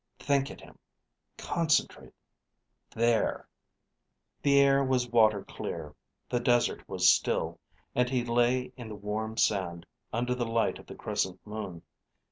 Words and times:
Think 0.17 0.49
at 0.49 0.61
him, 0.61 0.79
concentrate.... 1.37 2.15
There.... 2.95 3.47
The 4.41 4.59
air 4.59 4.83
was 4.83 5.07
water 5.11 5.43
clear. 5.43 5.93
The 6.27 6.39
desert 6.39 6.89
was 6.89 7.11
still, 7.11 7.59
and 7.93 8.09
he 8.09 8.25
lay 8.25 8.73
in 8.75 8.89
the 8.89 8.95
warm 8.95 9.37
sand, 9.37 9.85
under 10.11 10.33
the 10.33 10.47
light 10.47 10.79
of 10.79 10.87
the 10.87 10.95
crescent 10.95 11.39
moon. 11.45 11.83